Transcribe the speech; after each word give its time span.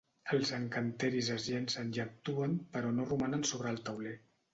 Els 0.35 0.51
encanteris 0.55 1.29
es 1.35 1.45
llencen 1.49 1.91
i 1.97 2.01
actuen 2.03 2.55
però 2.77 2.95
no 2.97 3.05
romanen 3.11 3.45
sobre 3.51 3.75
el 3.75 3.79
tauler. 3.91 4.15